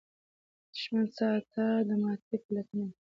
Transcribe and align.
دښمن 0.73 1.05
ستا 1.15 1.67
د 1.87 1.89
ماتې 2.01 2.35
پلټنه 2.43 2.63
کوي 2.67 2.91